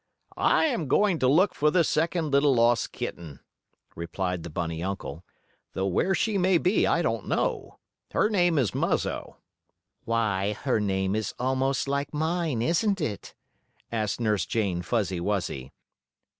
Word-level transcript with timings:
"I 0.35 0.65
am 0.65 0.87
going 0.87 1.19
to 1.19 1.27
look 1.27 1.53
for 1.53 1.69
the 1.69 1.83
second 1.83 2.31
little 2.31 2.55
lost 2.55 2.91
kitten," 2.91 3.39
replied 3.95 4.41
the 4.41 4.49
bunny 4.49 4.81
uncle, 4.81 5.23
"though 5.73 5.85
where 5.85 6.15
she 6.15 6.39
may 6.39 6.57
be 6.57 6.87
I 6.87 7.03
don't 7.03 7.27
know. 7.27 7.77
Her 8.09 8.27
name 8.27 8.57
is 8.57 8.73
Muzzo." 8.73 9.37
"Why, 10.05 10.53
her 10.53 10.79
name 10.79 11.15
is 11.15 11.35
almost 11.37 11.87
like 11.87 12.15
mine, 12.15 12.63
isn't 12.63 12.99
it?" 12.99 13.35
asked 13.91 14.19
Nurse 14.19 14.47
Jane 14.47 14.81
Fuzzy 14.81 15.19
Wuzzy. 15.19 15.71